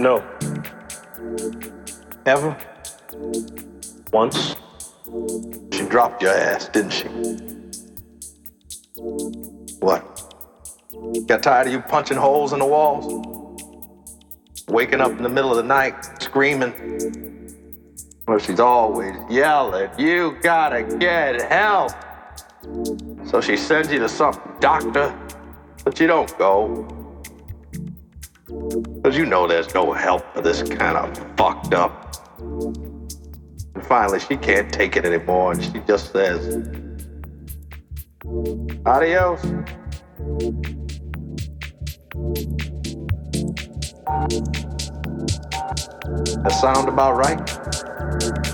[0.00, 0.24] No.
[2.24, 2.56] Ever?
[4.14, 4.56] Once.
[5.72, 7.08] She dropped your ass, didn't she?
[9.80, 10.00] What?
[11.26, 13.04] Got tired of you punching holes in the walls?
[14.68, 16.72] Waking up in the middle of the night screaming?
[18.26, 21.92] Well, she's always yelling, You gotta get help!
[23.26, 25.14] So she sends you to some doctor,
[25.84, 26.99] but you don't go.
[28.70, 32.14] Because you know there's no help for this kind of fucked up.
[32.38, 36.56] And finally, she can't take it anymore, and she just says,
[38.86, 39.42] Adios.
[46.42, 48.49] That sound about right?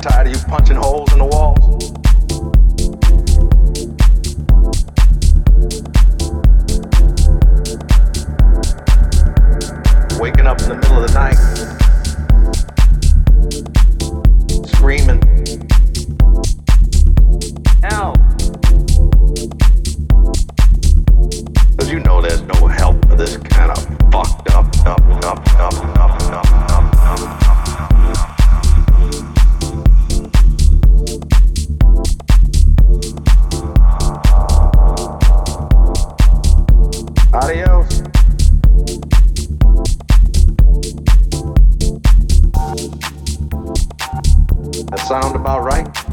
[0.00, 1.59] Tired of you punching holes in the walls?
[45.10, 46.09] Sound about right?